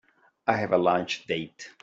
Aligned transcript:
I 0.47 0.53
have 0.55 0.71
a 0.73 0.79
lunch 0.79 1.27
date. 1.27 1.69